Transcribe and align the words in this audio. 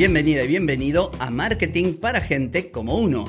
Bienvenida 0.00 0.44
y 0.44 0.48
bienvenido 0.48 1.10
a 1.18 1.28
Marketing 1.28 1.92
para 1.92 2.22
Gente 2.22 2.70
como 2.70 2.96
Uno. 2.96 3.26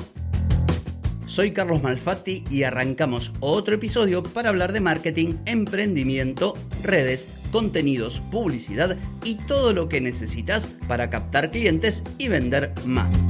Soy 1.26 1.50
Carlos 1.50 1.82
Malfatti 1.82 2.44
y 2.50 2.62
arrancamos 2.62 3.30
otro 3.40 3.74
episodio 3.74 4.22
para 4.22 4.48
hablar 4.48 4.72
de 4.72 4.80
marketing, 4.80 5.34
emprendimiento, 5.44 6.54
redes, 6.82 7.28
contenidos, 7.50 8.22
publicidad 8.30 8.96
y 9.22 9.34
todo 9.34 9.74
lo 9.74 9.90
que 9.90 10.00
necesitas 10.00 10.66
para 10.88 11.10
captar 11.10 11.50
clientes 11.50 12.02
y 12.16 12.28
vender 12.28 12.72
más. 12.86 13.26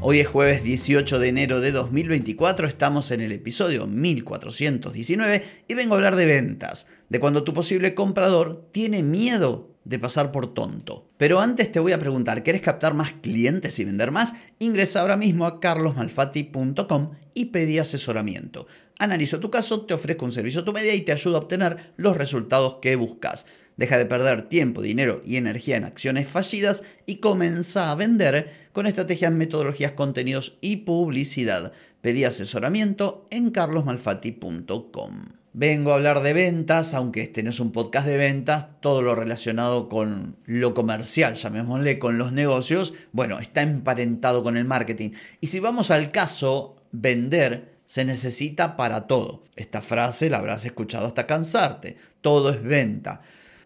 Hoy 0.00 0.20
es 0.20 0.28
jueves 0.28 0.64
18 0.64 1.18
de 1.18 1.28
enero 1.28 1.60
de 1.60 1.72
2024, 1.72 2.66
estamos 2.68 3.10
en 3.10 3.20
el 3.20 3.32
episodio 3.32 3.86
1419 3.86 5.44
y 5.68 5.74
vengo 5.74 5.92
a 5.92 5.96
hablar 5.98 6.16
de 6.16 6.24
ventas, 6.24 6.86
de 7.10 7.20
cuando 7.20 7.44
tu 7.44 7.52
posible 7.52 7.94
comprador 7.94 8.66
tiene 8.72 9.02
miedo 9.02 9.71
de 9.84 9.98
pasar 9.98 10.32
por 10.32 10.54
tonto. 10.54 11.10
Pero 11.16 11.40
antes 11.40 11.70
te 11.72 11.80
voy 11.80 11.92
a 11.92 11.98
preguntar, 11.98 12.42
¿quieres 12.42 12.62
captar 12.62 12.94
más 12.94 13.12
clientes 13.14 13.78
y 13.78 13.84
vender 13.84 14.10
más? 14.10 14.34
Ingresa 14.58 15.00
ahora 15.00 15.16
mismo 15.16 15.46
a 15.46 15.60
carlosmalfatti.com 15.60 17.10
y 17.34 17.46
pedí 17.46 17.78
asesoramiento. 17.78 18.66
Analizo 18.98 19.40
tu 19.40 19.50
caso, 19.50 19.84
te 19.84 19.94
ofrezco 19.94 20.24
un 20.24 20.32
servicio 20.32 20.60
a 20.60 20.64
tu 20.64 20.72
medida 20.72 20.94
y 20.94 21.00
te 21.00 21.12
ayudo 21.12 21.36
a 21.36 21.40
obtener 21.40 21.92
los 21.96 22.16
resultados 22.16 22.76
que 22.80 22.94
buscas. 22.96 23.46
Deja 23.76 23.98
de 23.98 24.06
perder 24.06 24.48
tiempo, 24.48 24.82
dinero 24.82 25.22
y 25.24 25.36
energía 25.36 25.76
en 25.76 25.84
acciones 25.84 26.28
fallidas 26.28 26.84
y 27.06 27.16
comienza 27.16 27.90
a 27.90 27.94
vender 27.94 28.68
con 28.72 28.86
estrategias, 28.86 29.32
metodologías, 29.32 29.92
contenidos 29.92 30.56
y 30.60 30.76
publicidad. 30.76 31.72
Pedí 32.00 32.24
asesoramiento 32.24 33.24
en 33.30 33.50
carlosmalfatti.com. 33.50 35.41
Vengo 35.54 35.92
a 35.92 35.96
hablar 35.96 36.22
de 36.22 36.32
ventas, 36.32 36.94
aunque 36.94 37.22
este 37.22 37.42
no 37.42 37.50
es 37.50 37.60
un 37.60 37.72
podcast 37.72 38.06
de 38.06 38.16
ventas, 38.16 38.68
todo 38.80 39.02
lo 39.02 39.14
relacionado 39.14 39.90
con 39.90 40.36
lo 40.46 40.72
comercial, 40.72 41.34
llamémosle, 41.34 41.98
con 41.98 42.16
los 42.16 42.32
negocios, 42.32 42.94
bueno, 43.12 43.38
está 43.38 43.60
emparentado 43.60 44.42
con 44.42 44.56
el 44.56 44.64
marketing. 44.64 45.10
Y 45.42 45.48
si 45.48 45.60
vamos 45.60 45.90
al 45.90 46.10
caso, 46.10 46.76
vender 46.90 47.80
se 47.84 48.06
necesita 48.06 48.78
para 48.78 49.06
todo. 49.06 49.44
Esta 49.54 49.82
frase 49.82 50.30
la 50.30 50.38
habrás 50.38 50.64
escuchado 50.64 51.06
hasta 51.06 51.26
cansarte. 51.26 51.98
Todo 52.22 52.48
es 52.48 52.62
venta. 52.62 53.20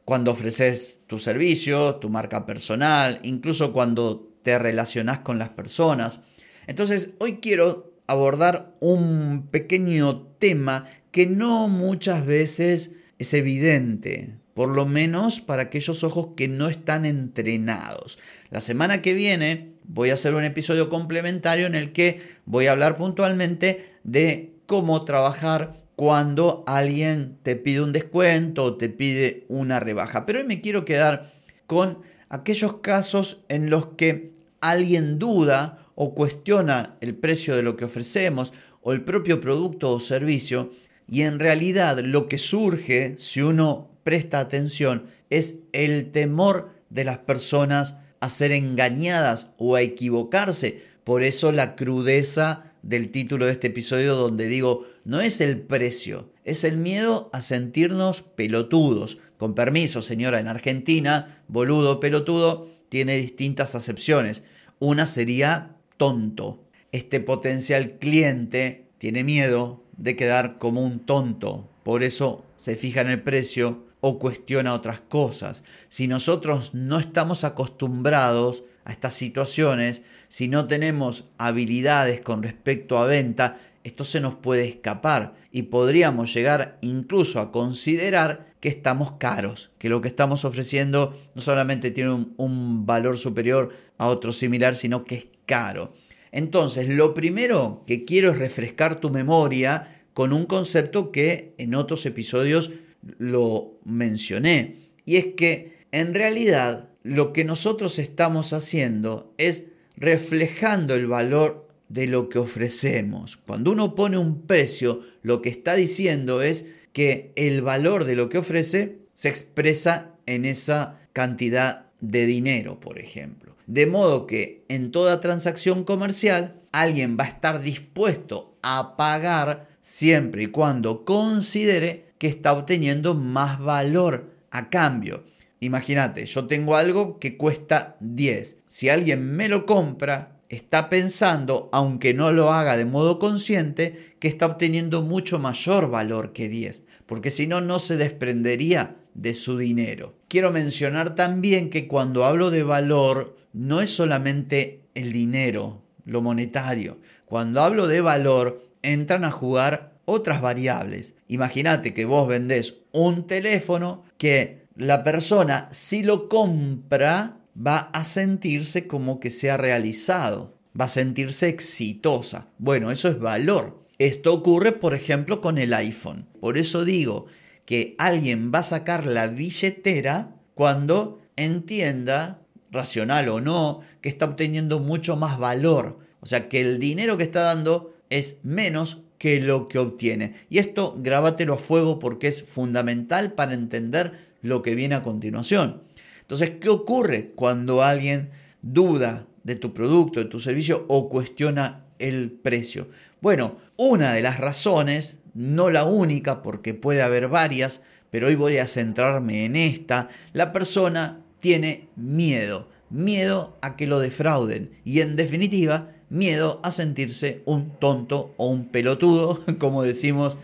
Cuando 0.04 0.32
ofreces 0.32 0.98
tu 1.06 1.20
servicio, 1.20 1.96
tu 1.96 2.10
marca 2.10 2.46
personal, 2.46 3.20
incluso 3.22 3.72
cuando 3.72 4.32
te 4.42 4.58
relacionas 4.58 5.20
con 5.20 5.38
las 5.38 5.50
personas. 5.50 6.18
Entonces, 6.66 7.10
hoy 7.20 7.38
quiero 7.38 7.92
abordar 8.08 8.74
un 8.80 9.46
pequeño 9.52 10.22
tema 10.40 10.86
que 11.16 11.26
no 11.26 11.68
muchas 11.68 12.26
veces 12.26 12.90
es 13.18 13.32
evidente, 13.32 14.34
por 14.52 14.68
lo 14.68 14.84
menos 14.84 15.40
para 15.40 15.62
aquellos 15.62 16.04
ojos 16.04 16.34
que 16.36 16.46
no 16.46 16.68
están 16.68 17.06
entrenados. 17.06 18.18
La 18.50 18.60
semana 18.60 19.00
que 19.00 19.14
viene 19.14 19.72
voy 19.84 20.10
a 20.10 20.12
hacer 20.12 20.34
un 20.34 20.44
episodio 20.44 20.90
complementario 20.90 21.66
en 21.66 21.74
el 21.74 21.92
que 21.92 22.20
voy 22.44 22.66
a 22.66 22.72
hablar 22.72 22.98
puntualmente 22.98 23.94
de 24.04 24.52
cómo 24.66 25.06
trabajar 25.06 25.82
cuando 25.96 26.64
alguien 26.66 27.38
te 27.42 27.56
pide 27.56 27.80
un 27.80 27.94
descuento 27.94 28.64
o 28.64 28.76
te 28.76 28.90
pide 28.90 29.46
una 29.48 29.80
rebaja. 29.80 30.26
Pero 30.26 30.40
hoy 30.40 30.44
me 30.44 30.60
quiero 30.60 30.84
quedar 30.84 31.32
con 31.66 32.02
aquellos 32.28 32.80
casos 32.82 33.42
en 33.48 33.70
los 33.70 33.86
que 33.96 34.34
alguien 34.60 35.18
duda 35.18 35.86
o 35.94 36.14
cuestiona 36.14 36.98
el 37.00 37.14
precio 37.14 37.56
de 37.56 37.62
lo 37.62 37.74
que 37.74 37.86
ofrecemos 37.86 38.52
o 38.82 38.92
el 38.92 39.00
propio 39.02 39.40
producto 39.40 39.92
o 39.92 39.98
servicio 39.98 40.72
y 41.08 41.22
en 41.22 41.38
realidad 41.38 42.00
lo 42.00 42.28
que 42.28 42.38
surge, 42.38 43.14
si 43.18 43.40
uno 43.40 43.90
presta 44.02 44.40
atención, 44.40 45.06
es 45.30 45.56
el 45.72 46.10
temor 46.10 46.70
de 46.90 47.04
las 47.04 47.18
personas 47.18 47.96
a 48.20 48.28
ser 48.28 48.52
engañadas 48.52 49.48
o 49.56 49.76
a 49.76 49.82
equivocarse. 49.82 50.82
Por 51.04 51.22
eso 51.22 51.52
la 51.52 51.76
crudeza 51.76 52.72
del 52.82 53.10
título 53.10 53.46
de 53.46 53.52
este 53.52 53.68
episodio 53.68 54.14
donde 54.14 54.48
digo, 54.48 54.86
no 55.04 55.20
es 55.20 55.40
el 55.40 55.60
precio, 55.60 56.30
es 56.44 56.64
el 56.64 56.76
miedo 56.76 57.30
a 57.32 57.42
sentirnos 57.42 58.22
pelotudos. 58.22 59.18
Con 59.36 59.54
permiso, 59.54 60.02
señora, 60.02 60.40
en 60.40 60.48
Argentina, 60.48 61.42
boludo, 61.46 62.00
pelotudo, 62.00 62.68
tiene 62.88 63.16
distintas 63.16 63.74
acepciones. 63.74 64.42
Una 64.78 65.06
sería 65.06 65.76
tonto. 65.96 66.64
Este 66.92 67.20
potencial 67.20 67.98
cliente 67.98 68.85
tiene 68.98 69.24
miedo 69.24 69.82
de 69.96 70.16
quedar 70.16 70.58
como 70.58 70.82
un 70.82 71.00
tonto. 71.00 71.68
Por 71.82 72.02
eso 72.02 72.44
se 72.58 72.76
fija 72.76 73.00
en 73.00 73.08
el 73.08 73.22
precio 73.22 73.84
o 74.00 74.18
cuestiona 74.18 74.74
otras 74.74 75.00
cosas. 75.00 75.62
Si 75.88 76.06
nosotros 76.06 76.74
no 76.74 76.98
estamos 76.98 77.44
acostumbrados 77.44 78.64
a 78.84 78.92
estas 78.92 79.14
situaciones, 79.14 80.02
si 80.28 80.48
no 80.48 80.66
tenemos 80.66 81.24
habilidades 81.38 82.20
con 82.20 82.42
respecto 82.42 82.98
a 82.98 83.06
venta, 83.06 83.58
esto 83.84 84.04
se 84.04 84.20
nos 84.20 84.34
puede 84.34 84.66
escapar 84.66 85.34
y 85.52 85.62
podríamos 85.62 86.34
llegar 86.34 86.78
incluso 86.80 87.40
a 87.40 87.52
considerar 87.52 88.54
que 88.60 88.68
estamos 88.68 89.12
caros, 89.12 89.70
que 89.78 89.88
lo 89.88 90.00
que 90.00 90.08
estamos 90.08 90.44
ofreciendo 90.44 91.16
no 91.34 91.42
solamente 91.42 91.90
tiene 91.90 92.12
un, 92.12 92.34
un 92.36 92.86
valor 92.86 93.16
superior 93.16 93.72
a 93.98 94.08
otro 94.08 94.32
similar, 94.32 94.74
sino 94.74 95.04
que 95.04 95.14
es 95.14 95.26
caro. 95.46 95.94
Entonces, 96.36 96.86
lo 96.86 97.14
primero 97.14 97.82
que 97.86 98.04
quiero 98.04 98.30
es 98.30 98.38
refrescar 98.38 99.00
tu 99.00 99.08
memoria 99.08 100.02
con 100.12 100.34
un 100.34 100.44
concepto 100.44 101.10
que 101.10 101.54
en 101.56 101.74
otros 101.74 102.04
episodios 102.04 102.72
lo 103.16 103.80
mencioné. 103.86 104.90
Y 105.06 105.16
es 105.16 105.28
que 105.34 105.78
en 105.92 106.12
realidad 106.12 106.90
lo 107.02 107.32
que 107.32 107.46
nosotros 107.46 107.98
estamos 107.98 108.52
haciendo 108.52 109.32
es 109.38 109.64
reflejando 109.96 110.94
el 110.94 111.06
valor 111.06 111.70
de 111.88 112.06
lo 112.06 112.28
que 112.28 112.38
ofrecemos. 112.38 113.38
Cuando 113.38 113.72
uno 113.72 113.94
pone 113.94 114.18
un 114.18 114.42
precio, 114.42 115.00
lo 115.22 115.40
que 115.40 115.48
está 115.48 115.74
diciendo 115.74 116.42
es 116.42 116.66
que 116.92 117.32
el 117.34 117.62
valor 117.62 118.04
de 118.04 118.14
lo 118.14 118.28
que 118.28 118.36
ofrece 118.36 118.98
se 119.14 119.30
expresa 119.30 120.12
en 120.26 120.44
esa 120.44 121.00
cantidad 121.14 121.86
de 122.02 122.26
dinero, 122.26 122.78
por 122.78 122.98
ejemplo. 122.98 123.55
De 123.66 123.86
modo 123.86 124.26
que 124.26 124.64
en 124.68 124.90
toda 124.90 125.20
transacción 125.20 125.84
comercial 125.84 126.60
alguien 126.72 127.16
va 127.18 127.24
a 127.24 127.28
estar 127.28 127.60
dispuesto 127.60 128.56
a 128.62 128.96
pagar 128.96 129.68
siempre 129.80 130.44
y 130.44 130.46
cuando 130.46 131.04
considere 131.04 132.06
que 132.18 132.28
está 132.28 132.52
obteniendo 132.52 133.14
más 133.14 133.60
valor 133.60 134.32
a 134.50 134.70
cambio. 134.70 135.24
Imagínate, 135.60 136.26
yo 136.26 136.46
tengo 136.46 136.76
algo 136.76 137.18
que 137.18 137.36
cuesta 137.36 137.96
10. 138.00 138.56
Si 138.66 138.88
alguien 138.88 139.32
me 139.32 139.48
lo 139.48 139.66
compra, 139.66 140.38
está 140.48 140.88
pensando, 140.88 141.68
aunque 141.72 142.14
no 142.14 142.30
lo 142.32 142.52
haga 142.52 142.76
de 142.76 142.84
modo 142.84 143.18
consciente, 143.18 144.14
que 144.18 144.28
está 144.28 144.46
obteniendo 144.46 145.02
mucho 145.02 145.38
mayor 145.38 145.90
valor 145.90 146.32
que 146.32 146.48
10, 146.48 146.84
porque 147.06 147.30
si 147.30 147.46
no, 147.46 147.60
no 147.60 147.78
se 147.78 147.96
desprendería 147.96 148.96
de 149.14 149.34
su 149.34 149.56
dinero. 149.56 150.14
Quiero 150.28 150.50
mencionar 150.50 151.14
también 151.14 151.70
que 151.70 151.88
cuando 151.88 152.24
hablo 152.24 152.50
de 152.50 152.62
valor, 152.62 153.35
no 153.56 153.80
es 153.80 153.90
solamente 153.90 154.82
el 154.94 155.14
dinero, 155.14 155.82
lo 156.04 156.20
monetario. 156.20 156.98
Cuando 157.24 157.62
hablo 157.62 157.88
de 157.88 158.02
valor, 158.02 158.68
entran 158.82 159.24
a 159.24 159.30
jugar 159.30 159.94
otras 160.04 160.42
variables. 160.42 161.14
Imagínate 161.26 161.94
que 161.94 162.04
vos 162.04 162.28
vendés 162.28 162.74
un 162.92 163.26
teléfono 163.26 164.04
que 164.18 164.66
la 164.76 165.02
persona, 165.02 165.68
si 165.72 166.02
lo 166.02 166.28
compra, 166.28 167.38
va 167.56 167.78
a 167.94 168.04
sentirse 168.04 168.86
como 168.86 169.20
que 169.20 169.30
se 169.30 169.50
ha 169.50 169.56
realizado, 169.56 170.54
va 170.78 170.84
a 170.84 170.90
sentirse 170.90 171.48
exitosa. 171.48 172.48
Bueno, 172.58 172.90
eso 172.90 173.08
es 173.08 173.18
valor. 173.18 173.86
Esto 173.98 174.34
ocurre, 174.34 174.72
por 174.72 174.94
ejemplo, 174.94 175.40
con 175.40 175.56
el 175.56 175.72
iPhone. 175.72 176.26
Por 176.40 176.58
eso 176.58 176.84
digo 176.84 177.24
que 177.64 177.94
alguien 177.96 178.52
va 178.54 178.58
a 178.58 178.64
sacar 178.64 179.06
la 179.06 179.28
billetera 179.28 180.36
cuando 180.54 181.22
entienda 181.36 182.42
racional 182.76 183.28
o 183.28 183.40
no, 183.40 183.80
que 184.00 184.08
está 184.08 184.26
obteniendo 184.26 184.78
mucho 184.78 185.16
más 185.16 185.38
valor. 185.38 185.98
O 186.20 186.26
sea, 186.26 186.48
que 186.48 186.60
el 186.60 186.78
dinero 186.78 187.16
que 187.16 187.24
está 187.24 187.42
dando 187.42 187.94
es 188.10 188.38
menos 188.42 189.02
que 189.18 189.40
lo 189.40 189.68
que 189.68 189.78
obtiene. 189.78 190.34
Y 190.50 190.58
esto 190.58 190.94
grábatelo 190.98 191.54
a 191.54 191.58
fuego 191.58 191.98
porque 191.98 192.28
es 192.28 192.42
fundamental 192.42 193.32
para 193.32 193.54
entender 193.54 194.12
lo 194.42 194.62
que 194.62 194.74
viene 194.74 194.94
a 194.94 195.02
continuación. 195.02 195.82
Entonces, 196.20 196.52
¿qué 196.60 196.68
ocurre 196.68 197.32
cuando 197.34 197.82
alguien 197.82 198.30
duda 198.62 199.26
de 199.44 199.56
tu 199.56 199.72
producto, 199.72 200.20
de 200.20 200.26
tu 200.26 200.40
servicio 200.40 200.84
o 200.88 201.08
cuestiona 201.08 201.84
el 201.98 202.30
precio? 202.30 202.88
Bueno, 203.20 203.56
una 203.76 204.12
de 204.12 204.22
las 204.22 204.38
razones, 204.38 205.16
no 205.34 205.70
la 205.70 205.84
única 205.84 206.42
porque 206.42 206.74
puede 206.74 207.02
haber 207.02 207.28
varias, 207.28 207.82
pero 208.10 208.28
hoy 208.28 208.34
voy 208.34 208.58
a 208.58 208.66
centrarme 208.66 209.44
en 209.44 209.56
esta, 209.56 210.08
la 210.32 210.52
persona 210.52 211.20
tiene 211.46 211.86
miedo, 211.94 212.66
miedo 212.90 213.56
a 213.60 213.76
que 213.76 213.86
lo 213.86 214.00
defrauden 214.00 214.72
y 214.84 215.00
en 215.00 215.14
definitiva 215.14 215.92
miedo 216.08 216.58
a 216.64 216.72
sentirse 216.72 217.40
un 217.44 217.70
tonto 217.78 218.32
o 218.36 218.48
un 218.48 218.66
pelotudo, 218.66 219.38
como 219.60 219.84
decimos 219.84 220.36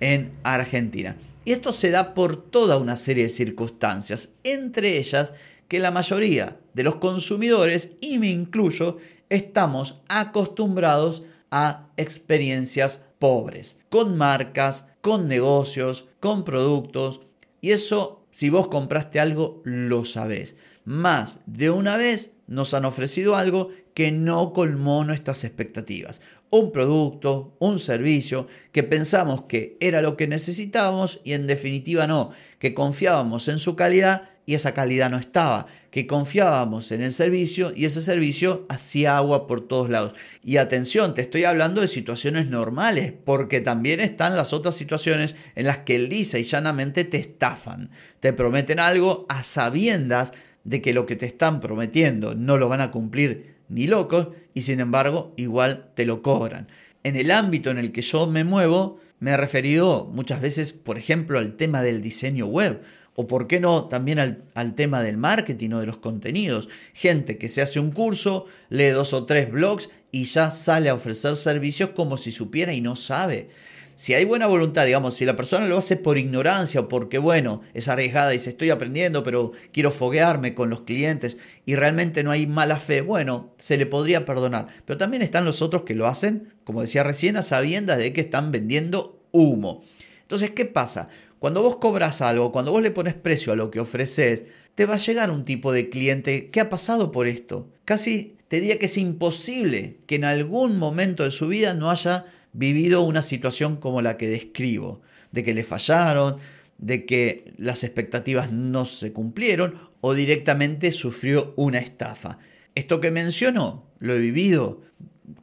en 0.00 0.32
Argentina. 0.44 1.18
Y 1.44 1.52
esto 1.52 1.74
se 1.74 1.90
da 1.90 2.14
por 2.14 2.50
toda 2.50 2.78
una 2.78 2.96
serie 2.96 3.24
de 3.24 3.28
circunstancias, 3.28 4.30
entre 4.42 4.96
ellas 4.96 5.34
que 5.68 5.80
la 5.80 5.90
mayoría 5.90 6.56
de 6.72 6.82
los 6.82 6.96
consumidores, 6.96 7.90
y 8.00 8.16
me 8.16 8.30
incluyo, 8.30 8.96
estamos 9.28 10.00
acostumbrados 10.08 11.24
a 11.50 11.90
experiencias 11.98 13.02
pobres, 13.18 13.76
con 13.90 14.16
marcas, 14.16 14.86
con 15.02 15.28
negocios, 15.28 16.06
con 16.20 16.42
productos, 16.42 17.20
y 17.60 17.72
eso, 17.72 18.17
si 18.38 18.50
vos 18.50 18.68
compraste 18.68 19.18
algo, 19.18 19.62
lo 19.64 20.04
sabés. 20.04 20.54
Más 20.84 21.40
de 21.46 21.70
una 21.70 21.96
vez 21.96 22.30
nos 22.46 22.72
han 22.72 22.84
ofrecido 22.84 23.34
algo 23.34 23.70
que 23.94 24.12
no 24.12 24.52
colmó 24.52 25.02
nuestras 25.02 25.42
expectativas. 25.42 26.20
Un 26.48 26.70
producto, 26.70 27.56
un 27.58 27.80
servicio 27.80 28.46
que 28.70 28.84
pensamos 28.84 29.46
que 29.48 29.76
era 29.80 30.02
lo 30.02 30.16
que 30.16 30.28
necesitábamos 30.28 31.20
y 31.24 31.32
en 31.32 31.48
definitiva 31.48 32.06
no, 32.06 32.30
que 32.60 32.74
confiábamos 32.74 33.48
en 33.48 33.58
su 33.58 33.74
calidad 33.74 34.30
y 34.48 34.54
esa 34.54 34.72
calidad 34.72 35.10
no 35.10 35.18
estaba, 35.18 35.66
que 35.90 36.06
confiábamos 36.06 36.90
en 36.90 37.02
el 37.02 37.12
servicio 37.12 37.70
y 37.76 37.84
ese 37.84 38.00
servicio 38.00 38.64
hacía 38.70 39.18
agua 39.18 39.46
por 39.46 39.68
todos 39.68 39.90
lados. 39.90 40.14
Y 40.42 40.56
atención, 40.56 41.12
te 41.12 41.20
estoy 41.20 41.44
hablando 41.44 41.82
de 41.82 41.86
situaciones 41.86 42.48
normales, 42.48 43.12
porque 43.26 43.60
también 43.60 44.00
están 44.00 44.36
las 44.36 44.54
otras 44.54 44.74
situaciones 44.74 45.36
en 45.54 45.66
las 45.66 45.80
que 45.80 45.98
lisa 45.98 46.38
y 46.38 46.44
llanamente 46.44 47.04
te 47.04 47.18
estafan, 47.18 47.90
te 48.20 48.32
prometen 48.32 48.80
algo 48.80 49.26
a 49.28 49.42
sabiendas 49.42 50.32
de 50.64 50.80
que 50.80 50.94
lo 50.94 51.04
que 51.04 51.16
te 51.16 51.26
están 51.26 51.60
prometiendo 51.60 52.34
no 52.34 52.56
lo 52.56 52.70
van 52.70 52.80
a 52.80 52.90
cumplir 52.90 53.56
ni 53.68 53.86
locos 53.86 54.28
y 54.54 54.62
sin 54.62 54.80
embargo 54.80 55.34
igual 55.36 55.90
te 55.94 56.06
lo 56.06 56.22
cobran. 56.22 56.68
En 57.04 57.16
el 57.16 57.32
ámbito 57.32 57.70
en 57.70 57.76
el 57.76 57.92
que 57.92 58.00
yo 58.00 58.26
me 58.26 58.44
muevo, 58.44 58.98
me 59.20 59.32
he 59.32 59.36
referido 59.36 60.08
muchas 60.10 60.40
veces, 60.40 60.72
por 60.72 60.96
ejemplo, 60.96 61.38
al 61.38 61.58
tema 61.58 61.82
del 61.82 62.00
diseño 62.00 62.46
web 62.46 62.80
o 63.20 63.26
por 63.26 63.48
qué 63.48 63.58
no 63.58 63.86
también 63.86 64.20
al, 64.54 64.74
tema 64.76 65.02
del 65.02 65.16
marketing 65.16 65.70
o 65.72 65.80
de 65.80 65.86
los 65.86 65.96
contenidos. 65.96 66.68
Gente 66.94 67.36
que 67.36 67.48
se 67.48 67.60
hace 67.60 67.80
un 67.80 67.90
curso, 67.90 68.46
lee 68.68 68.90
dos 68.90 69.12
o 69.12 69.26
tres 69.26 69.50
blogs 69.50 69.90
y 70.12 70.26
ya 70.26 70.52
sale 70.52 70.88
a 70.88 70.94
ofrecer 70.94 71.34
servicios 71.34 71.90
como 71.96 72.16
si 72.16 72.30
supiera 72.30 72.72
y 72.72 72.80
no 72.80 72.94
sabe 72.94 73.48
si 73.96 74.14
hay 74.14 74.24
buena 74.24 74.46
voluntad, 74.46 74.86
digamos, 74.86 75.14
si 75.14 75.24
la 75.24 75.34
persona 75.34 75.66
lo 75.66 75.78
hace 75.78 75.96
por 75.96 76.16
ignorancia 76.16 76.78
o 76.78 76.88
porque, 76.88 77.18
bueno, 77.18 77.62
es 77.74 77.88
arriesgada 77.88 78.32
y 78.32 78.36
dice 78.36 78.50
estoy 78.50 78.70
aprendiendo, 78.70 79.24
pero 79.24 79.50
quiero 79.72 79.90
foguearme 79.90 80.54
con 80.54 80.70
los 80.70 80.82
clientes 80.82 81.36
y 81.66 81.74
realmente 81.74 82.22
no 82.22 82.30
hay 82.30 82.46
mala 82.46 82.78
fe, 82.78 83.00
bueno, 83.00 83.52
se 83.58 83.76
le 83.76 83.86
podría 83.86 84.24
perdonar. 84.24 84.68
Pero 84.84 84.98
también 84.98 85.24
están 85.24 85.44
los 85.44 85.62
otros 85.62 85.82
que 85.82 85.96
lo 85.96 86.06
hacen, 86.06 86.54
como 86.62 86.82
decía 86.82 87.02
recién, 87.02 87.36
a 87.36 87.42
sabiendas 87.42 87.98
de 87.98 88.12
que 88.12 88.20
están 88.20 88.52
vendiendo 88.52 89.20
humo. 89.32 89.82
Entonces, 90.22 90.52
¿qué 90.52 90.64
pasa? 90.64 91.08
Cuando 91.38 91.62
vos 91.62 91.76
cobras 91.76 92.20
algo, 92.20 92.52
cuando 92.52 92.72
vos 92.72 92.82
le 92.82 92.90
pones 92.90 93.14
precio 93.14 93.52
a 93.52 93.56
lo 93.56 93.70
que 93.70 93.80
ofreces, 93.80 94.44
te 94.74 94.86
va 94.86 94.94
a 94.94 94.98
llegar 94.98 95.30
un 95.30 95.44
tipo 95.44 95.72
de 95.72 95.88
cliente 95.88 96.50
que 96.50 96.60
ha 96.60 96.68
pasado 96.68 97.10
por 97.12 97.26
esto. 97.26 97.68
Casi 97.84 98.36
te 98.48 98.60
diría 98.60 98.78
que 98.78 98.86
es 98.86 98.98
imposible 98.98 99.98
que 100.06 100.16
en 100.16 100.24
algún 100.24 100.78
momento 100.78 101.24
de 101.24 101.30
su 101.30 101.48
vida 101.48 101.74
no 101.74 101.90
haya 101.90 102.26
vivido 102.52 103.02
una 103.02 103.22
situación 103.22 103.76
como 103.76 104.02
la 104.02 104.16
que 104.16 104.28
describo, 104.28 105.00
de 105.32 105.44
que 105.44 105.54
le 105.54 105.64
fallaron, 105.64 106.36
de 106.78 107.06
que 107.06 107.52
las 107.56 107.84
expectativas 107.84 108.52
no 108.52 108.84
se 108.86 109.12
cumplieron 109.12 109.74
o 110.00 110.14
directamente 110.14 110.92
sufrió 110.92 111.54
una 111.56 111.78
estafa. 111.78 112.38
Esto 112.74 113.00
que 113.00 113.10
menciono 113.10 113.84
lo 113.98 114.14
he 114.14 114.18
vivido 114.18 114.82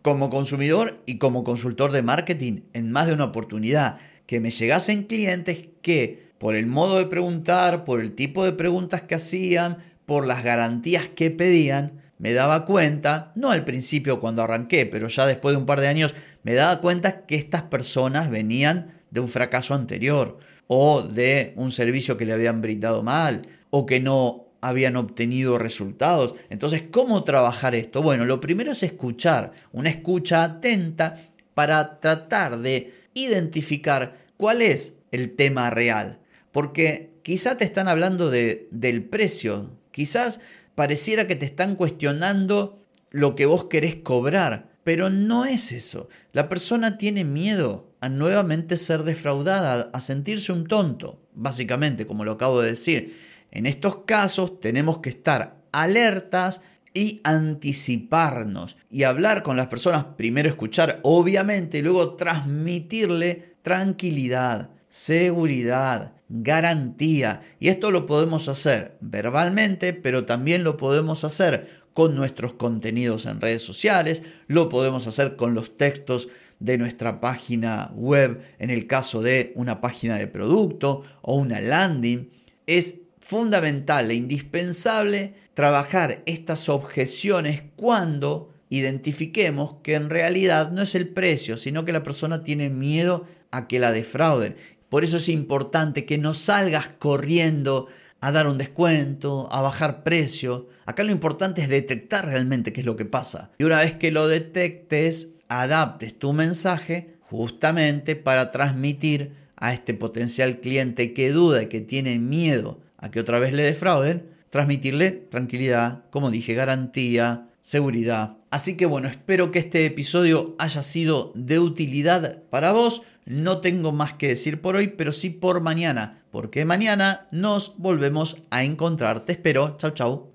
como 0.02 0.30
consumidor 0.30 1.02
y 1.06 1.18
como 1.18 1.44
consultor 1.44 1.92
de 1.92 2.04
marketing 2.04 2.62
en 2.74 2.92
más 2.92 3.08
de 3.08 3.14
una 3.14 3.26
oportunidad, 3.26 3.98
que 4.26 4.40
me 4.40 4.52
llegasen 4.52 5.04
clientes 5.04 5.68
que 5.82 6.26
por 6.38 6.56
el 6.56 6.66
modo 6.66 6.98
de 6.98 7.06
preguntar, 7.06 7.86
por 7.86 8.02
el 8.02 8.14
tipo 8.14 8.44
de 8.44 8.52
preguntas 8.52 9.02
que 9.04 9.16
hacían, 9.16 9.78
por 10.06 10.28
las 10.28 10.44
garantías 10.44 11.08
que 11.08 11.32
pedían, 11.32 12.02
me 12.18 12.34
daba 12.34 12.66
cuenta, 12.66 13.32
no 13.36 13.52
al 13.52 13.66
principio 13.66 14.20
cuando 14.20 14.44
arranqué, 14.44 14.86
pero 14.86 15.08
ya 15.08 15.26
después 15.26 15.54
de 15.54 15.58
un 15.58 15.66
par 15.66 15.82
de 15.82 15.88
años 15.88 16.16
me 16.44 16.54
daba 16.54 16.82
cuenta 16.82 17.26
que 17.26 17.36
estas 17.36 17.64
personas 17.64 18.30
venían 18.30 18.94
de 19.12 19.20
un 19.20 19.28
fracaso 19.28 19.74
anterior 19.74 20.38
o 20.68 21.02
de 21.02 21.54
un 21.56 21.72
servicio 21.72 22.18
que 22.18 22.26
le 22.26 22.34
habían 22.34 22.62
brindado 22.62 23.04
mal 23.04 23.48
o 23.70 23.86
que 23.86 24.00
no 24.00 24.46
habían 24.62 24.96
obtenido 24.96 25.58
resultados. 25.58 26.36
Entonces, 26.50 26.84
¿cómo 26.92 27.24
trabajar 27.24 27.76
esto? 27.76 28.02
Bueno, 28.02 28.26
lo 28.26 28.42
primero 28.42 28.72
es 28.72 28.84
escuchar, 28.84 29.52
una 29.72 29.90
escucha 29.90 30.44
atenta 30.44 31.18
para 31.54 32.00
tratar 32.00 32.60
de 32.60 33.05
identificar 33.16 34.28
cuál 34.38 34.62
es 34.62 34.94
el 35.12 35.36
tema 35.36 35.72
real. 35.72 36.20
Porque 36.52 37.10
quizá 37.24 37.58
te 37.58 37.66
están 37.66 37.88
hablando 37.88 38.30
de, 38.30 38.68
del 38.70 39.04
precio, 39.04 39.72
quizás 39.92 40.40
pareciera 40.76 41.28
que 41.28 41.36
te 41.36 41.46
están 41.46 41.76
cuestionando 41.76 42.80
lo 43.10 43.34
que 43.34 43.48
vos 43.48 43.66
querés 43.66 43.96
cobrar, 43.96 44.70
pero 44.84 45.10
no 45.10 45.46
es 45.46 45.72
eso. 45.72 46.10
La 46.34 46.48
persona 46.48 46.98
tiene 47.00 47.24
miedo 47.24 47.90
a 48.02 48.10
nuevamente 48.10 48.78
ser 48.78 49.04
defraudada, 49.04 49.90
a 49.94 50.02
sentirse 50.02 50.52
un 50.52 50.68
tonto, 50.68 51.20
básicamente, 51.34 52.06
como 52.06 52.24
lo 52.24 52.34
acabo 52.34 52.62
de 52.62 52.70
decir. 52.70 53.20
En 53.52 53.66
estos 53.66 54.04
casos 54.06 54.60
tenemos 54.60 55.00
que 55.00 55.10
estar 55.10 55.64
alertas 55.72 56.62
y 56.96 57.20
anticiparnos 57.26 58.78
y 58.90 59.04
hablar 59.04 59.44
con 59.44 59.58
las 59.58 59.68
personas, 59.68 60.06
primero 60.18 60.50
escuchar, 60.50 61.02
obviamente, 61.04 61.78
y 61.78 61.82
luego 61.84 62.16
transmitirle 62.16 63.58
tranquilidad, 63.62 64.72
seguridad, 64.90 66.14
garantía. 66.30 67.44
Y 67.60 67.68
esto 67.68 67.92
lo 67.92 68.06
podemos 68.06 68.48
hacer 68.48 68.98
verbalmente, 69.02 69.94
pero 69.94 70.26
también 70.26 70.64
lo 70.64 70.78
podemos 70.78 71.26
hacer 71.26 71.84
con 71.94 72.16
nuestros 72.16 72.54
contenidos 72.54 73.26
en 73.26 73.42
redes 73.42 73.62
sociales, 73.62 74.22
lo 74.48 74.70
podemos 74.70 75.06
hacer 75.06 75.36
con 75.36 75.54
los 75.54 75.78
textos 75.78 76.30
de 76.60 76.78
nuestra 76.78 77.20
página 77.20 77.92
web 77.94 78.42
en 78.60 78.70
el 78.70 78.88
caso 78.88 79.22
de 79.22 79.52
una 79.56 79.82
página 79.82 80.18
de 80.18 80.28
producto 80.28 81.04
o 81.22 81.36
una 81.36 81.60
landing. 81.60 82.30
Es 82.68 82.96
fundamental 83.26 84.12
e 84.12 84.14
indispensable 84.14 85.34
trabajar 85.56 86.22
estas 86.28 86.70
objeciones 86.70 87.64
cuando 87.76 88.54
identifiquemos 88.70 89.78
que 89.82 89.96
en 89.96 90.12
realidad 90.12 90.72
no 90.72 90.84
es 90.84 90.94
el 90.94 91.08
precio, 91.08 91.58
sino 91.58 91.86
que 91.86 91.92
la 91.92 92.04
persona 92.04 92.44
tiene 92.44 92.70
miedo 92.70 93.26
a 93.50 93.68
que 93.68 93.80
la 93.80 93.92
defrauden. 93.92 94.56
Por 94.90 95.04
eso 95.04 95.18
es 95.18 95.28
importante 95.28 96.06
que 96.06 96.20
no 96.20 96.36
salgas 96.36 96.90
corriendo 97.00 97.88
a 98.22 98.32
dar 98.32 98.46
un 98.46 98.60
descuento, 98.60 99.50
a 99.52 99.64
bajar 99.64 100.04
precio. 100.04 100.70
Acá 100.86 101.04
lo 101.04 101.12
importante 101.12 101.64
es 101.64 101.68
detectar 101.70 102.28
realmente 102.28 102.74
qué 102.74 102.82
es 102.82 102.86
lo 102.86 102.96
que 102.96 103.06
pasa. 103.06 103.50
Y 103.58 103.64
una 103.64 103.80
vez 103.80 103.96
que 103.96 104.12
lo 104.12 104.28
detectes, 104.28 105.30
adaptes 105.48 106.20
tu 106.20 106.32
mensaje 106.32 107.16
justamente 107.22 108.16
para 108.16 108.52
transmitir 108.52 109.34
a 109.56 109.74
este 109.74 109.96
potencial 109.96 110.60
cliente 110.60 111.14
que 111.14 111.32
duda 111.32 111.64
y 111.64 111.68
que 111.68 111.82
tiene 111.82 112.20
miedo 112.20 112.85
a 113.06 113.12
que 113.12 113.20
otra 113.20 113.38
vez 113.38 113.54
le 113.54 113.64
defrauden, 113.64 114.28
transmitirle 114.50 115.12
tranquilidad, 115.12 116.06
como 116.10 116.32
dije, 116.32 116.56
garantía, 116.56 117.50
seguridad. 117.62 118.38
Así 118.50 118.76
que 118.76 118.88
bueno, 118.88 119.08
espero 119.08 119.52
que 119.52 119.60
este 119.60 119.86
episodio 119.86 120.56
haya 120.58 120.82
sido 120.82 121.32
de 121.36 121.60
utilidad 121.60 122.42
para 122.50 122.72
vos. 122.72 123.04
No 123.26 123.60
tengo 123.60 123.92
más 123.92 124.14
que 124.14 124.30
decir 124.30 124.60
por 124.60 124.76
hoy, 124.76 124.88
pero 124.88 125.14
sí 125.14 125.30
por 125.30 125.62
mañana, 125.62 126.24
porque 126.32 126.66
mañana 126.66 127.28
nos 127.32 127.78
volvemos 127.78 128.38
a 128.50 128.64
encontrar. 128.64 129.26
Te 129.26 129.34
espero. 129.34 129.78
Chau, 129.78 129.92
chau. 129.92 130.35